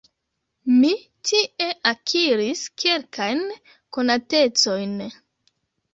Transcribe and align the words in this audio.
Mi 0.77 0.89
tie 1.31 1.67
akiris 1.91 2.63
kelkajn 2.85 3.45
konatecojn. 3.99 4.97